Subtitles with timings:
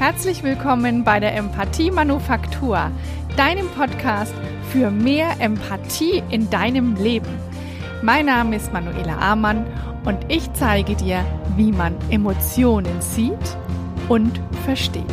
[0.00, 2.90] Herzlich willkommen bei der Empathie Manufaktur,
[3.36, 4.32] deinem Podcast
[4.72, 7.28] für mehr Empathie in deinem Leben.
[8.00, 9.66] Mein Name ist Manuela Amann
[10.06, 11.22] und ich zeige dir,
[11.54, 13.58] wie man Emotionen sieht
[14.08, 15.04] und versteht.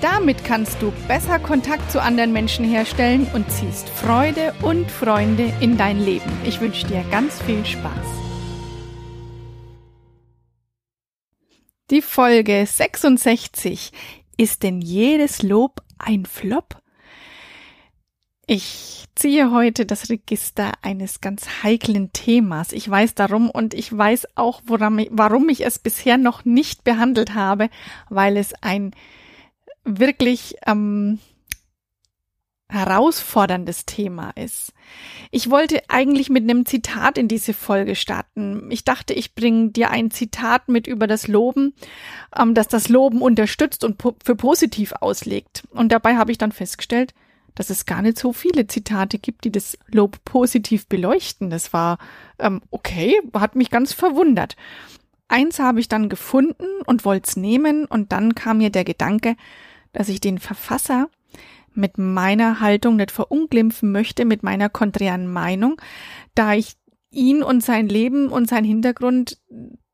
[0.00, 5.76] Damit kannst du besser Kontakt zu anderen Menschen herstellen und ziehst Freude und Freunde in
[5.76, 6.30] dein Leben.
[6.44, 8.25] Ich wünsche dir ganz viel Spaß.
[11.90, 13.92] Die Folge 66.
[14.36, 16.82] Ist denn jedes Lob ein Flop?
[18.48, 22.72] Ich ziehe heute das Register eines ganz heiklen Themas.
[22.72, 27.70] Ich weiß darum und ich weiß auch, warum ich es bisher noch nicht behandelt habe,
[28.08, 28.90] weil es ein
[29.84, 31.20] wirklich ähm,
[32.68, 34.72] herausforderndes Thema ist.
[35.30, 38.70] Ich wollte eigentlich mit einem Zitat in diese Folge starten.
[38.70, 41.74] Ich dachte, ich bringe dir ein Zitat mit über das Loben,
[42.36, 45.62] ähm, das das Loben unterstützt und po für positiv auslegt.
[45.70, 47.14] Und dabei habe ich dann festgestellt,
[47.54, 51.50] dass es gar nicht so viele Zitate gibt, die das Lob positiv beleuchten.
[51.50, 51.98] Das war
[52.38, 54.56] ähm, okay, hat mich ganz verwundert.
[55.28, 59.36] Eins habe ich dann gefunden und wollte es nehmen und dann kam mir der Gedanke,
[59.92, 61.08] dass ich den Verfasser
[61.76, 65.80] mit meiner Haltung nicht verunglimpfen möchte, mit meiner konträren Meinung,
[66.34, 66.76] da ich
[67.10, 69.40] ihn und sein Leben und sein Hintergrund,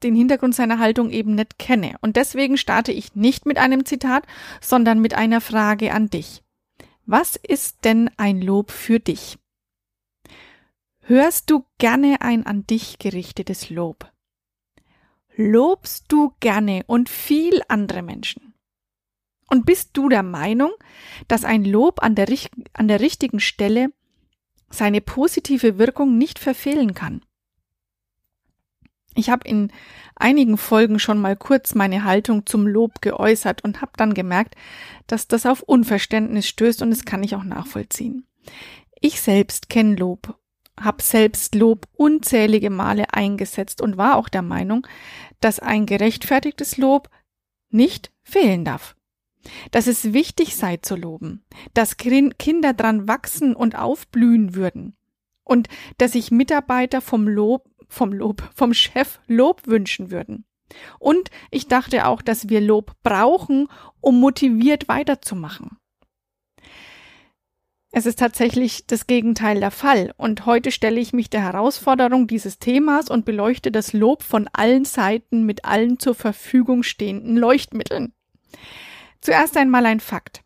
[0.02, 1.96] den Hintergrund seiner Haltung eben nicht kenne.
[2.00, 4.24] Und deswegen starte ich nicht mit einem Zitat,
[4.60, 6.42] sondern mit einer Frage an dich.
[7.06, 9.38] Was ist denn ein Lob für dich?
[11.00, 14.10] Hörst du gerne ein an dich gerichtetes Lob?
[15.34, 18.51] Lobst du gerne und viel andere Menschen?
[19.52, 20.70] Und bist du der Meinung,
[21.28, 22.26] dass ein Lob an der,
[22.72, 23.92] an der richtigen Stelle
[24.70, 27.22] seine positive Wirkung nicht verfehlen kann?
[29.14, 29.70] Ich habe in
[30.16, 34.54] einigen Folgen schon mal kurz meine Haltung zum Lob geäußert und habe dann gemerkt,
[35.06, 38.26] dass das auf Unverständnis stößt und das kann ich auch nachvollziehen.
[39.02, 40.34] Ich selbst kenne Lob,
[40.80, 44.86] habe selbst Lob unzählige Male eingesetzt und war auch der Meinung,
[45.40, 47.10] dass ein gerechtfertigtes Lob
[47.68, 48.96] nicht fehlen darf
[49.70, 51.44] dass es wichtig sei zu loben,
[51.74, 54.96] dass Kinder dran wachsen und aufblühen würden
[55.44, 60.44] und dass sich Mitarbeiter vom Lob, vom Lob, vom Chef Lob wünschen würden.
[60.98, 63.68] Und ich dachte auch, dass wir Lob brauchen,
[64.00, 65.76] um motiviert weiterzumachen.
[67.94, 72.58] Es ist tatsächlich das Gegenteil der Fall, und heute stelle ich mich der Herausforderung dieses
[72.58, 78.14] Themas und beleuchte das Lob von allen Seiten mit allen zur Verfügung stehenden Leuchtmitteln.
[79.22, 80.42] Zuerst einmal ein Fakt.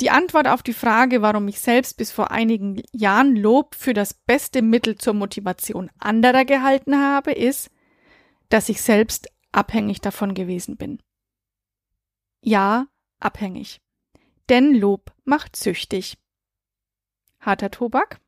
[0.00, 4.14] Die Antwort auf die Frage, warum ich selbst bis vor einigen Jahren Lob für das
[4.14, 7.70] beste Mittel zur Motivation anderer gehalten habe, ist,
[8.48, 11.02] dass ich selbst abhängig davon gewesen bin.
[12.40, 12.86] Ja,
[13.20, 13.80] abhängig.
[14.48, 16.16] Denn Lob macht süchtig.
[17.40, 18.20] Harter Tobak?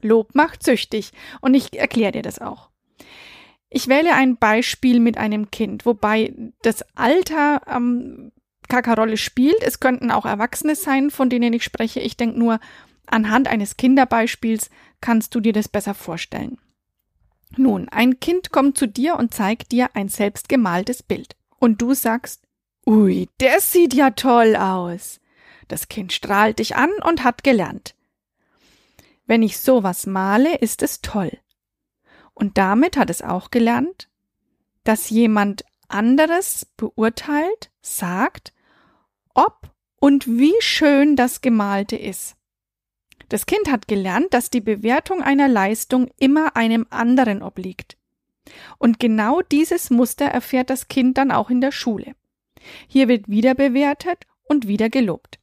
[0.00, 1.12] Lob macht süchtig.
[1.42, 2.70] Und ich erkläre dir das auch.
[3.68, 6.32] Ich wähle ein Beispiel mit einem Kind, wobei
[6.62, 8.32] das Alter ähm,
[8.70, 9.62] gar keine Rolle spielt.
[9.62, 12.00] Es könnten auch Erwachsene sein, von denen ich spreche.
[12.00, 12.58] Ich denke nur,
[13.06, 14.70] anhand eines Kinderbeispiels
[15.00, 16.58] kannst du dir das besser vorstellen.
[17.56, 21.36] Nun, ein Kind kommt zu dir und zeigt dir ein selbstgemaltes Bild.
[21.58, 22.42] Und du sagst,
[22.86, 25.20] ui, der sieht ja toll aus.
[25.68, 27.94] Das Kind strahlt dich an und hat gelernt.
[29.26, 31.30] Wenn ich sowas male, ist es toll.
[32.34, 34.08] Und damit hat es auch gelernt,
[34.84, 38.52] dass jemand anderes beurteilt, sagt,
[39.40, 39.70] ob
[40.00, 42.36] und wie schön das Gemalte ist.
[43.28, 47.96] Das Kind hat gelernt, dass die Bewertung einer Leistung immer einem anderen obliegt.
[48.78, 52.14] Und genau dieses Muster erfährt das Kind dann auch in der Schule.
[52.88, 55.38] Hier wird wieder bewertet und wieder gelobt.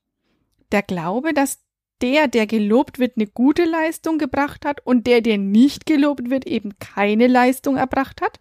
[0.72, 1.60] Der Glaube, dass
[2.02, 6.46] der, der gelobt wird, eine gute Leistung gebracht hat und der, der nicht gelobt wird,
[6.46, 8.40] eben keine Leistung erbracht hat,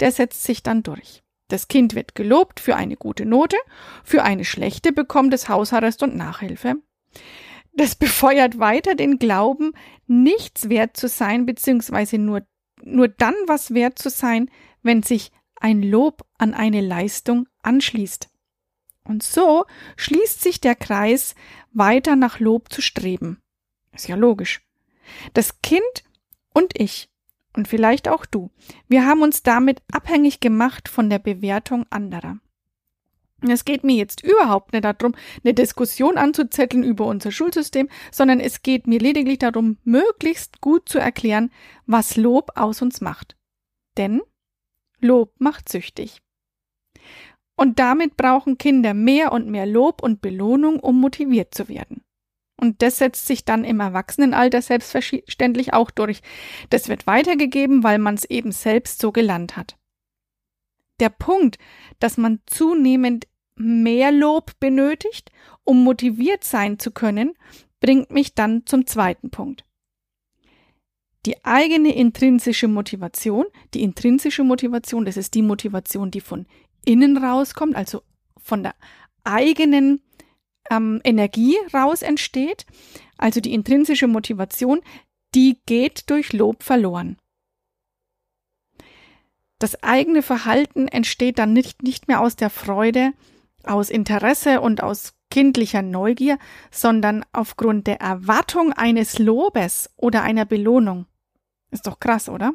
[0.00, 1.22] der setzt sich dann durch.
[1.50, 3.56] Das Kind wird gelobt für eine gute Note,
[4.04, 6.76] für eine schlechte bekommt es Hausarrest und Nachhilfe.
[7.72, 9.72] Das befeuert weiter den Glauben,
[10.06, 12.46] nichts wert zu sein, beziehungsweise nur,
[12.82, 14.48] nur dann was wert zu sein,
[14.82, 18.28] wenn sich ein Lob an eine Leistung anschließt.
[19.04, 19.64] Und so
[19.96, 21.34] schließt sich der Kreis,
[21.72, 23.40] weiter nach Lob zu streben.
[23.92, 24.62] Ist ja logisch.
[25.34, 26.04] Das Kind
[26.54, 27.09] und ich
[27.56, 28.50] und vielleicht auch du.
[28.88, 32.38] Wir haben uns damit abhängig gemacht von der Bewertung anderer.
[33.48, 38.62] Es geht mir jetzt überhaupt nicht darum, eine Diskussion anzuzetteln über unser Schulsystem, sondern es
[38.62, 41.50] geht mir lediglich darum, möglichst gut zu erklären,
[41.86, 43.36] was Lob aus uns macht.
[43.96, 44.20] Denn
[45.00, 46.20] Lob macht süchtig.
[47.56, 52.02] Und damit brauchen Kinder mehr und mehr Lob und Belohnung, um motiviert zu werden.
[52.60, 56.20] Und das setzt sich dann im Erwachsenenalter selbstverständlich auch durch.
[56.68, 59.78] Das wird weitergegeben, weil man es eben selbst so gelernt hat.
[61.00, 61.56] Der Punkt,
[62.00, 63.26] dass man zunehmend
[63.56, 65.32] mehr Lob benötigt,
[65.64, 67.32] um motiviert sein zu können,
[67.80, 69.64] bringt mich dann zum zweiten Punkt.
[71.24, 76.46] Die eigene intrinsische Motivation, die intrinsische Motivation, das ist die Motivation, die von
[76.84, 78.02] innen rauskommt, also
[78.38, 78.74] von der
[79.24, 80.02] eigenen
[80.70, 82.66] ähm, Energie raus entsteht,
[83.18, 84.80] also die intrinsische Motivation,
[85.34, 87.16] die geht durch Lob verloren.
[89.58, 93.12] Das eigene Verhalten entsteht dann nicht, nicht mehr aus der Freude,
[93.64, 96.38] aus Interesse und aus kindlicher Neugier,
[96.70, 101.06] sondern aufgrund der Erwartung eines Lobes oder einer Belohnung.
[101.70, 102.52] Ist doch krass, oder?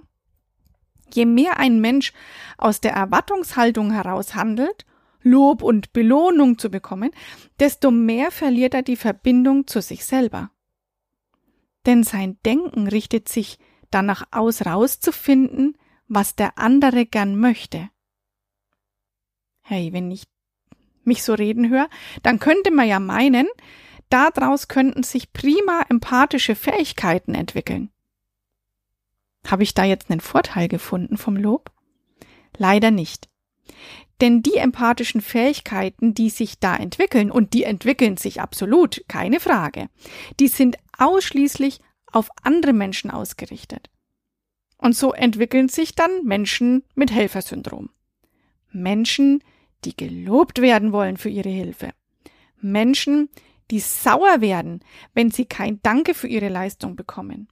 [1.13, 2.11] Je mehr ein Mensch
[2.57, 4.85] aus der Erwartungshaltung heraus handelt,
[5.25, 7.11] Lob und Belohnung zu bekommen,
[7.59, 10.51] desto mehr verliert er die Verbindung zu sich selber.
[11.87, 13.57] Denn sein Denken richtet sich
[13.89, 15.77] danach aus, rauszufinden,
[16.07, 17.89] was der andere gern möchte.
[19.61, 20.27] Hey, wenn ich
[21.03, 21.89] mich so reden höre,
[22.21, 23.47] dann könnte man ja meinen,
[24.09, 27.89] daraus könnten sich prima empathische Fähigkeiten entwickeln.
[29.47, 31.71] Habe ich da jetzt einen Vorteil gefunden vom Lob?
[32.57, 33.27] Leider nicht.
[34.21, 39.89] Denn die empathischen Fähigkeiten, die sich da entwickeln, und die entwickeln sich absolut, keine Frage,
[40.39, 41.79] die sind ausschließlich
[42.11, 43.89] auf andere Menschen ausgerichtet.
[44.77, 47.89] Und so entwickeln sich dann Menschen mit Helfersyndrom.
[48.71, 49.43] Menschen,
[49.83, 51.91] die gelobt werden wollen für ihre Hilfe.
[52.59, 53.29] Menschen,
[53.71, 54.83] die sauer werden,
[55.13, 57.47] wenn sie kein Danke für ihre Leistung bekommen.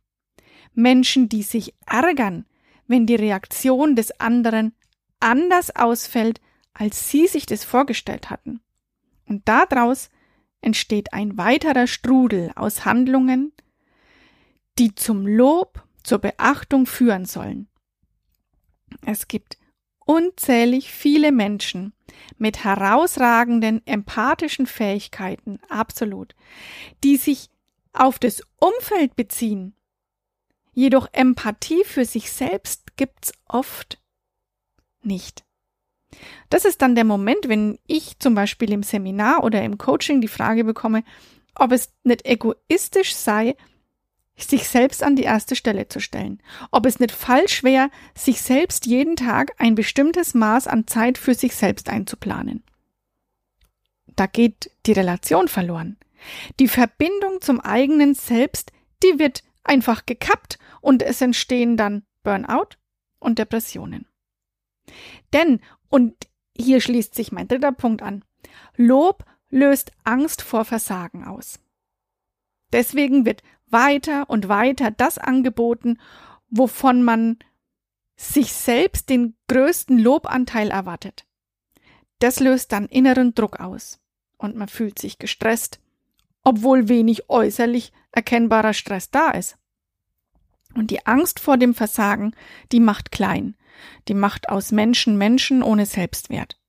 [0.74, 2.46] Menschen, die sich ärgern,
[2.88, 4.76] wenn die Reaktion des anderen
[5.24, 6.42] anders ausfällt,
[6.74, 8.62] als sie sich das vorgestellt hatten.
[9.26, 10.10] Und daraus
[10.62, 13.52] entsteht ein weiterer Strudel aus Handlungen,
[14.78, 17.68] die zum Lob, zur Beachtung führen sollen.
[19.06, 19.58] Es gibt
[20.06, 21.94] unzählig viele Menschen
[22.38, 26.36] mit herausragenden empathischen Fähigkeiten, absolut,
[27.04, 27.50] die sich
[27.94, 29.76] auf das Umfeld beziehen
[30.74, 34.02] Jedoch Empathie für sich selbst gibt's oft
[35.06, 35.44] nicht.
[36.50, 40.28] Das ist dann der Moment, wenn ich zum Beispiel im Seminar oder im Coaching die
[40.28, 41.04] Frage bekomme,
[41.56, 43.56] ob es nicht egoistisch sei,
[44.36, 46.42] sich selbst an die erste Stelle zu stellen,
[46.72, 51.36] ob es nicht falsch wäre, sich selbst jeden Tag ein bestimmtes Maß an Zeit für
[51.36, 52.64] sich selbst einzuplanen.
[54.16, 55.98] Da geht die Relation verloren.
[56.60, 58.72] Die Verbindung zum eigenen Selbst,
[59.04, 62.78] die wird einfach gekappt und es entstehen dann Burnout
[63.20, 64.06] und Depressionen.
[65.34, 66.16] Denn, und
[66.56, 68.24] hier schließt sich mein dritter Punkt an,
[68.76, 71.60] Lob löst Angst vor Versagen aus.
[72.72, 76.00] Deswegen wird weiter und weiter das angeboten,
[76.50, 77.38] wovon man
[78.16, 81.26] sich selbst den größten Lobanteil erwartet.
[82.20, 84.00] Das löst dann inneren Druck aus
[84.38, 85.80] und man fühlt sich gestresst,
[86.44, 89.58] obwohl wenig äußerlich erkennbarer Stress da ist.
[90.74, 92.36] Und die Angst vor dem Versagen,
[92.72, 93.56] die macht klein.
[94.08, 96.60] Die macht aus Menschen Menschen ohne Selbstwert.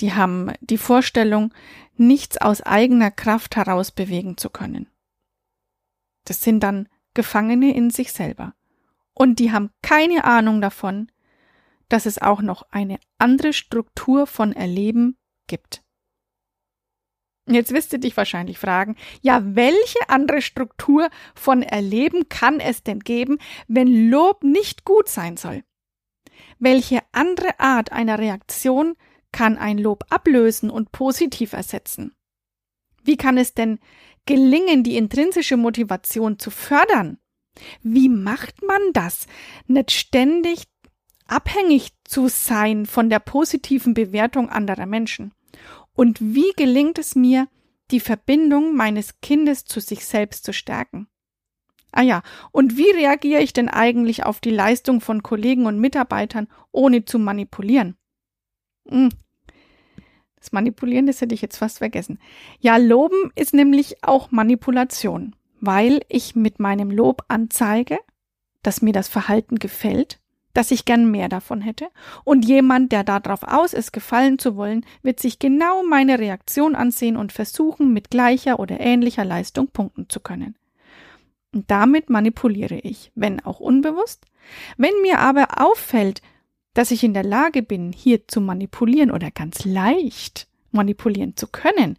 [0.00, 1.52] Die haben die Vorstellung,
[1.96, 4.88] nichts aus eigener Kraft heraus bewegen zu können.
[6.24, 8.54] Das sind dann Gefangene in sich selber.
[9.14, 11.10] Und die haben keine Ahnung davon,
[11.88, 15.16] dass es auch noch eine andere Struktur von Erleben
[15.46, 15.82] gibt.
[17.48, 23.00] Jetzt wirst du dich wahrscheinlich fragen, ja, welche andere Struktur von Erleben kann es denn
[23.00, 23.38] geben,
[23.68, 25.62] wenn Lob nicht gut sein soll?
[26.58, 28.96] Welche andere Art einer Reaktion
[29.32, 32.14] kann ein Lob ablösen und positiv ersetzen?
[33.02, 33.78] Wie kann es denn
[34.24, 37.18] gelingen, die intrinsische Motivation zu fördern?
[37.82, 39.26] Wie macht man das?
[39.66, 40.64] Nicht ständig
[41.26, 45.32] abhängig zu sein von der positiven Bewertung anderer Menschen.
[45.92, 47.48] Und wie gelingt es mir,
[47.90, 51.08] die Verbindung meines Kindes zu sich selbst zu stärken?
[51.96, 52.22] Ah ja,
[52.52, 57.18] und wie reagiere ich denn eigentlich auf die Leistung von Kollegen und Mitarbeitern, ohne zu
[57.18, 57.96] manipulieren?
[58.86, 59.08] Hm.
[60.38, 62.18] Das Manipulieren, das hätte ich jetzt fast vergessen.
[62.60, 67.98] Ja, Loben ist nämlich auch Manipulation, weil ich mit meinem Lob anzeige,
[68.62, 70.20] dass mir das Verhalten gefällt
[70.52, 71.88] dass ich gern mehr davon hätte,
[72.24, 77.18] und jemand, der darauf aus ist, gefallen zu wollen, wird sich genau meine Reaktion ansehen
[77.18, 80.56] und versuchen, mit gleicher oder ähnlicher Leistung punkten zu können.
[81.56, 84.26] Und damit manipuliere ich, wenn auch unbewusst.
[84.76, 86.20] Wenn mir aber auffällt,
[86.74, 91.98] dass ich in der Lage bin, hier zu manipulieren oder ganz leicht manipulieren zu können,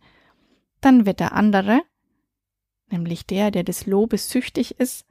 [0.79, 1.81] dann wird der andere,
[2.91, 5.07] nämlich der, der des Lobes süchtig ist,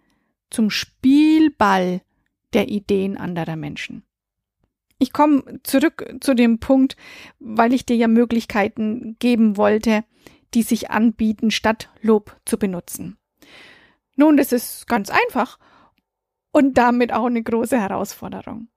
[0.48, 2.02] zum Spielball
[2.52, 4.04] der Ideen anderer Menschen.
[5.00, 6.96] Ich komme zurück zu dem Punkt,
[7.40, 10.04] weil ich dir ja Möglichkeiten geben wollte,
[10.54, 13.18] die sich anbieten, statt Lob zu benutzen.
[14.16, 15.58] Nun, das ist ganz einfach
[16.52, 18.68] und damit auch eine große Herausforderung.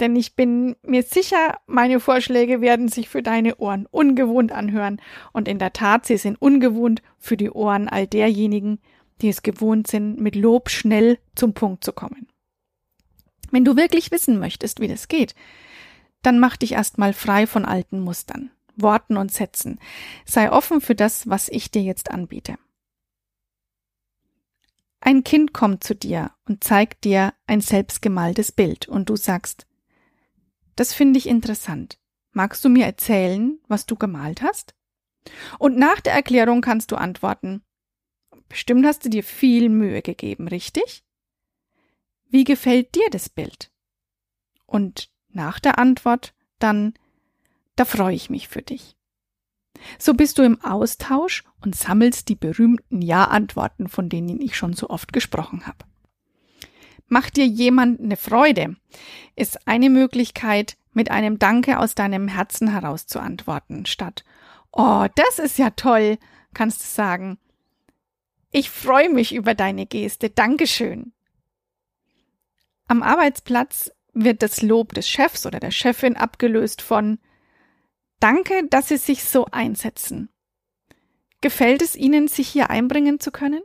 [0.00, 5.00] Denn ich bin mir sicher, meine Vorschläge werden sich für deine Ohren ungewohnt anhören.
[5.32, 8.78] Und in der Tat, sie sind ungewohnt für die Ohren all derjenigen,
[9.20, 12.28] die es gewohnt sind, mit Lob schnell zum Punkt zu kommen.
[13.50, 15.34] Wenn du wirklich wissen möchtest, wie das geht,
[16.22, 19.80] dann mach dich erstmal frei von alten Mustern, Worten und Sätzen.
[20.24, 22.56] Sei offen für das, was ich dir jetzt anbiete.
[25.00, 29.66] Ein Kind kommt zu dir und zeigt dir ein selbstgemaltes Bild und du sagst,
[30.76, 31.98] das finde ich interessant.
[32.32, 34.74] Magst du mir erzählen, was du gemalt hast?
[35.58, 37.62] Und nach der Erklärung kannst du antworten,
[38.48, 41.04] bestimmt hast du dir viel Mühe gegeben, richtig?
[42.28, 43.72] Wie gefällt dir das Bild?
[44.66, 46.94] Und nach der Antwort dann,
[47.76, 48.97] da freue ich mich für dich.
[49.98, 54.90] So bist du im Austausch und sammelst die berühmten Ja-Antworten, von denen ich schon so
[54.90, 55.84] oft gesprochen habe.
[57.06, 58.76] Macht dir jemand eine Freude,
[59.34, 64.24] ist eine Möglichkeit, mit einem Danke aus deinem Herzen heraus zu antworten, statt
[64.72, 66.18] Oh, das ist ja toll,
[66.54, 67.38] kannst du sagen.
[68.50, 71.12] Ich freue mich über deine Geste, Dankeschön.
[72.86, 77.18] Am Arbeitsplatz wird das Lob des Chefs oder der Chefin abgelöst von
[78.20, 80.28] Danke, dass Sie sich so einsetzen.
[81.40, 83.62] Gefällt es Ihnen, sich hier einbringen zu können?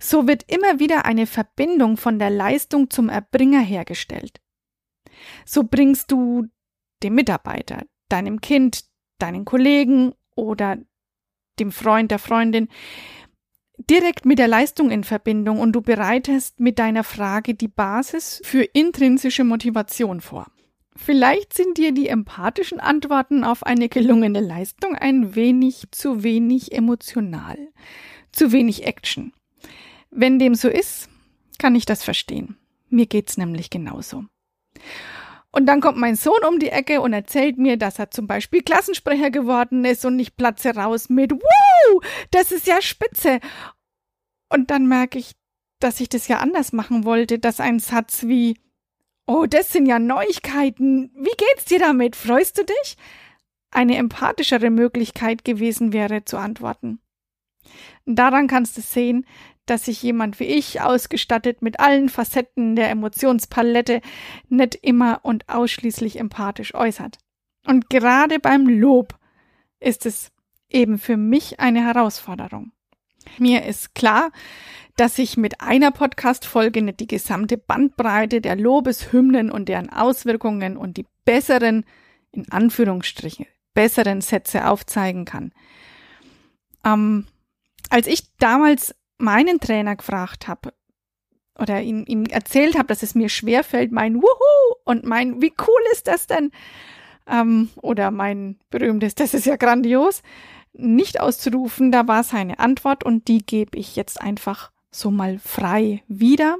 [0.00, 4.40] So wird immer wieder eine Verbindung von der Leistung zum Erbringer hergestellt.
[5.44, 6.46] So bringst du
[7.02, 8.84] dem Mitarbeiter, deinem Kind,
[9.18, 10.78] deinen Kollegen oder
[11.58, 12.68] dem Freund, der Freundin
[13.78, 18.62] direkt mit der Leistung in Verbindung und du bereitest mit deiner Frage die Basis für
[18.62, 20.50] intrinsische Motivation vor.
[20.96, 27.58] Vielleicht sind dir die empathischen Antworten auf eine gelungene Leistung ein wenig zu wenig emotional,
[28.32, 29.32] zu wenig Action.
[30.10, 31.08] Wenn dem so ist,
[31.58, 32.56] kann ich das verstehen.
[32.88, 34.24] Mir geht's nämlich genauso.
[35.50, 38.62] Und dann kommt mein Sohn um die Ecke und erzählt mir, dass er zum Beispiel
[38.62, 43.40] Klassensprecher geworden ist und ich platze raus mit Wow, das ist ja spitze.
[44.50, 45.32] Und dann merke ich,
[45.80, 48.58] dass ich das ja anders machen wollte, dass ein Satz wie
[49.26, 51.10] Oh, das sind ja Neuigkeiten.
[51.16, 52.14] Wie geht's dir damit?
[52.14, 52.96] Freust du dich?
[53.72, 57.00] Eine empathischere Möglichkeit gewesen wäre zu antworten.
[58.04, 59.26] Daran kannst du sehen,
[59.66, 64.00] dass sich jemand wie ich, ausgestattet mit allen Facetten der Emotionspalette,
[64.48, 67.18] nicht immer und ausschließlich empathisch äußert.
[67.66, 69.18] Und gerade beim Lob
[69.80, 70.30] ist es
[70.70, 72.70] eben für mich eine Herausforderung.
[73.38, 74.30] Mir ist klar,
[74.96, 80.96] dass ich mit einer Podcast-Folge nicht die gesamte Bandbreite der Lobeshymnen und deren Auswirkungen und
[80.96, 81.84] die besseren,
[82.32, 85.52] in Anführungsstrichen, besseren Sätze aufzeigen kann.
[86.84, 87.26] Ähm,
[87.90, 90.72] als ich damals meinen Trainer gefragt habe
[91.58, 95.82] oder ihm, ihm erzählt habe, dass es mir schwerfällt, mein Wuhu und mein Wie cool
[95.92, 96.50] ist das denn?
[97.26, 100.22] Ähm, oder mein berühmtes, das ist ja grandios,
[100.78, 106.02] nicht auszurufen, da war seine Antwort und die gebe ich jetzt einfach so mal frei
[106.08, 106.56] wieder.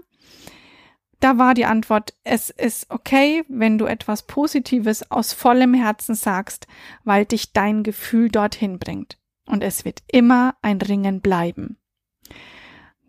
[1.21, 6.67] Da war die Antwort, es ist okay, wenn du etwas Positives aus vollem Herzen sagst,
[7.05, 9.19] weil dich dein Gefühl dorthin bringt.
[9.47, 11.79] Und es wird immer ein Ringen bleiben.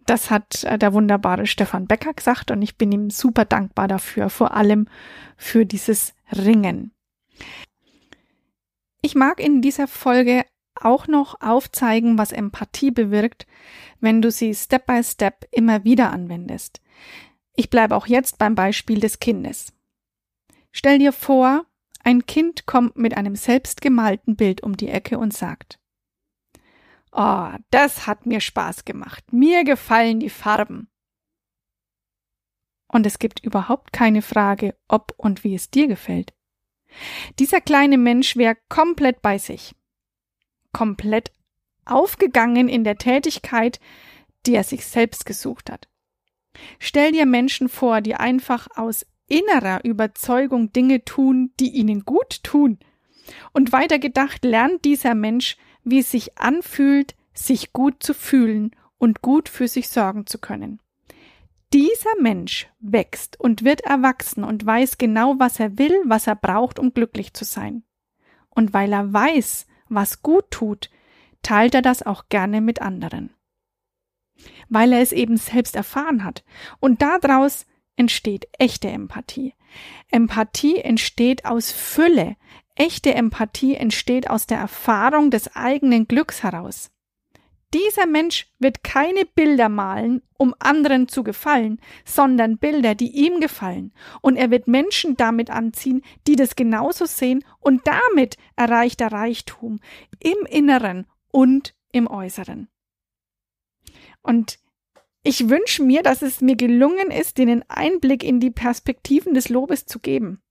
[0.06, 4.30] Das hat äh, der wunderbare Stefan Becker gesagt und ich bin ihm super dankbar dafür,
[4.30, 4.88] vor allem
[5.36, 6.94] für dieses Ringen.
[9.02, 10.46] Ich mag in dieser Folge
[10.82, 13.48] auch noch aufzeigen, was Empathie bewirkt,
[14.00, 16.82] wenn du sie Step by Step immer wieder anwendest.
[17.56, 19.74] Ich bleibe auch jetzt beim Beispiel des Kindes.
[20.72, 21.66] Stell dir vor,
[22.04, 25.80] ein Kind kommt mit einem selbstgemalten Bild um die Ecke und sagt,
[27.12, 29.34] Oh, das hat mir Spaß gemacht.
[29.34, 30.90] Mir gefallen die Farben.
[32.88, 36.34] Und es gibt überhaupt keine Frage, ob und wie es dir gefällt.
[37.40, 39.76] Dieser kleine Mensch wäre komplett bei sich
[40.78, 41.32] komplett
[41.86, 43.80] aufgegangen in der Tätigkeit,
[44.46, 45.88] die er sich selbst gesucht hat.
[46.78, 52.78] Stell dir Menschen vor, die einfach aus innerer Überzeugung Dinge tun, die ihnen gut tun.
[53.54, 58.70] Und weiter gedacht lernt dieser Mensch, wie es sich anfühlt, sich gut zu fühlen
[59.00, 60.80] und gut für sich sorgen zu können.
[61.74, 66.78] Dieser Mensch wächst und wird erwachsen und weiß genau, was er will, was er braucht,
[66.78, 67.82] um glücklich zu sein.
[68.50, 70.90] Und weil er weiß, was gut tut,
[71.42, 73.32] teilt er das auch gerne mit anderen.
[74.70, 76.44] Weil er es eben selbst erfahren hat.
[76.80, 77.66] Und daraus
[77.96, 79.54] entsteht echte Empathie.
[80.10, 82.36] Empathie entsteht aus Fülle.
[82.76, 86.92] Echte Empathie entsteht aus der Erfahrung des eigenen Glücks heraus.
[87.74, 93.94] Dieser Mensch wird keine Bilder malen, um anderen zu gefallen, sondern Bilder, die ihm gefallen.
[94.22, 99.80] Und er wird Menschen damit anziehen, die das genauso sehen und damit erreicht er Reichtum
[100.20, 102.70] im Inneren und im Äußeren.
[104.22, 104.60] Und
[105.24, 109.86] ich wünsche mir, dass es mir gelungen ist, den Einblick in die Perspektiven des Lobes
[109.86, 110.42] zu geben.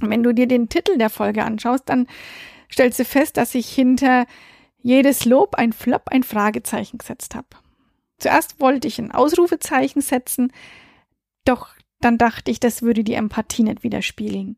[0.00, 2.06] Wenn du dir den Titel der Folge anschaust, dann
[2.72, 4.26] stellst du fest, dass ich hinter
[4.82, 7.48] jedes Lob ein Flop, ein Fragezeichen gesetzt habe.
[8.18, 10.52] Zuerst wollte ich ein Ausrufezeichen setzen,
[11.44, 11.68] doch
[12.00, 14.56] dann dachte ich, das würde die Empathie nicht widerspiegeln.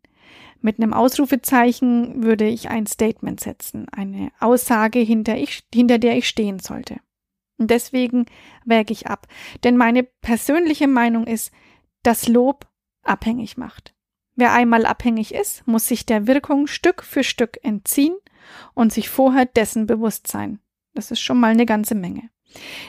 [0.61, 6.29] Mit einem Ausrufezeichen würde ich ein Statement setzen, eine Aussage, hinter, ich, hinter der ich
[6.29, 6.99] stehen sollte.
[7.59, 8.26] Und deswegen
[8.64, 9.26] wäge ich ab.
[9.64, 11.52] Denn meine persönliche Meinung ist,
[12.02, 12.67] dass Lob
[13.02, 13.95] abhängig macht.
[14.35, 18.14] Wer einmal abhängig ist, muss sich der Wirkung Stück für Stück entziehen
[18.75, 20.61] und sich vorher dessen bewusst sein.
[20.94, 22.30] Das ist schon mal eine ganze Menge.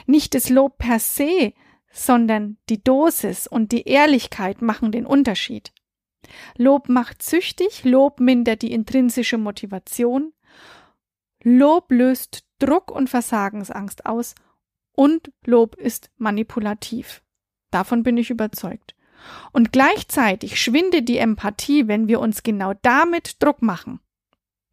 [0.06, 1.52] Nicht das Lob per se,
[1.90, 5.72] sondern die Dosis und die Ehrlichkeit machen den Unterschied.
[6.56, 10.32] Lob macht süchtig, Lob mindert die intrinsische Motivation,
[11.42, 14.34] Lob löst Druck und Versagensangst aus
[14.92, 17.22] und Lob ist manipulativ.
[17.70, 18.94] Davon bin ich überzeugt.
[19.52, 24.00] Und gleichzeitig schwindet die Empathie, wenn wir uns genau damit Druck machen.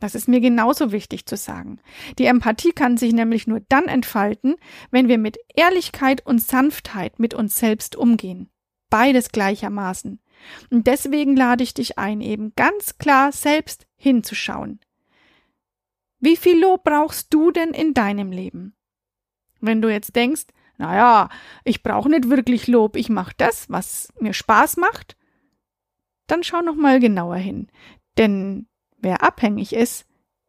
[0.02, 1.80] Das ist mir genauso wichtig zu sagen.
[2.18, 4.56] Die Empathie kann sich nämlich nur dann entfalten,
[4.90, 8.50] wenn wir mit Ehrlichkeit und Sanftheit mit uns selbst umgehen.
[8.90, 10.20] Beides gleichermaßen.
[10.72, 14.80] Und deswegen lade ich dich ein, eben ganz klar selbst hinzuschauen.
[16.20, 18.76] Wie viel Lob brauchst du denn in deinem Leben?
[19.60, 20.46] Wenn du jetzt denkst,
[20.80, 21.30] naja,
[21.64, 25.16] ich brauche nicht wirklich Lob, ich mache das, was mir Spaß macht,
[26.26, 27.68] dann schau noch mal genauer hin.
[28.18, 28.68] Denn
[29.02, 30.06] Wer abhängig ist,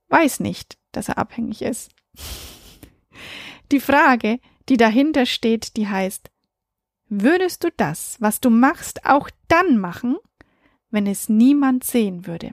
[0.09, 1.91] weiß nicht, dass er abhängig ist.
[3.73, 4.39] Die Frage,
[4.69, 6.31] die dahinter steht, die heißt,
[7.09, 10.17] würdest du das, was du machst, auch dann machen,
[10.91, 12.53] wenn es niemand sehen würde?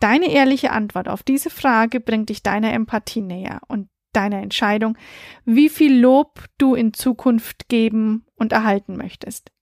[0.00, 4.98] Deine ehrliche Antwort auf diese Frage bringt dich deiner Empathie näher und deiner Entscheidung,
[5.44, 9.52] wie viel Lob du in Zukunft geben und erhalten möchtest.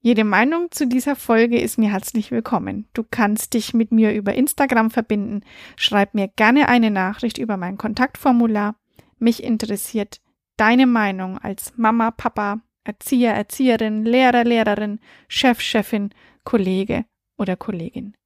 [0.00, 2.86] Jede Meinung zu dieser Folge ist mir herzlich willkommen.
[2.92, 5.42] Du kannst dich mit mir über Instagram verbinden.
[5.74, 8.76] Schreib mir gerne eine Nachricht über mein Kontaktformular.
[9.18, 10.20] Mich interessiert
[10.56, 16.10] deine Meinung als Mama, Papa, Erzieher, Erzieherin, Lehrer, Lehrerin, Chef, Chefin,
[16.44, 17.04] Kollege
[17.36, 18.16] oder Kollegin.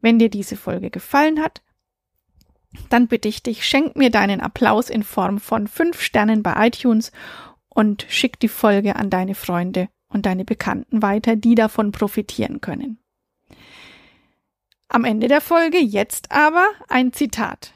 [0.00, 1.62] Wenn dir diese Folge gefallen hat,
[2.88, 7.10] dann bitte ich dich, schenk mir deinen Applaus in Form von fünf Sternen bei iTunes
[7.68, 12.98] und schick die Folge an deine Freunde und deine Bekannten weiter, die davon profitieren können.
[14.88, 17.74] Am Ende der Folge jetzt aber ein Zitat.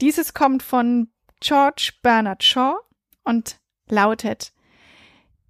[0.00, 1.08] Dieses kommt von
[1.40, 2.76] George Bernard Shaw
[3.24, 4.52] und lautet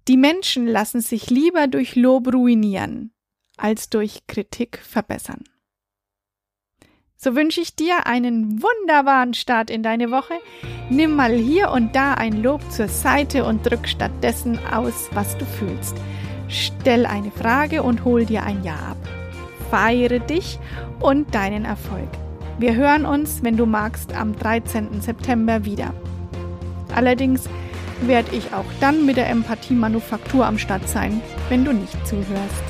[0.07, 3.13] Die Menschen lassen sich lieber durch Lob ruinieren,
[3.55, 5.43] als durch Kritik verbessern.
[7.17, 10.33] So wünsche ich dir einen wunderbaren Start in deine Woche.
[10.89, 15.45] Nimm mal hier und da ein Lob zur Seite und drück stattdessen aus, was du
[15.45, 15.95] fühlst.
[16.51, 18.97] Stell eine Frage und hol dir ein Ja ab.
[19.69, 20.59] Feiere dich
[20.99, 22.09] und deinen Erfolg.
[22.59, 25.01] Wir hören uns, wenn du magst, am 13.
[25.01, 25.93] September wieder.
[26.93, 27.47] Allerdings
[28.01, 32.63] werde ich auch dann mit der Empathie-Manufaktur am Start sein, wenn du nicht zuhörst.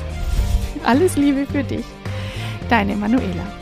[0.84, 1.84] Alles Liebe für dich,
[2.68, 3.61] deine Manuela.